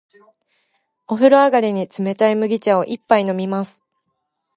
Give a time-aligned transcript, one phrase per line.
[1.05, 3.83] お風呂上がりに、冷たい麦茶を一杯飲みます。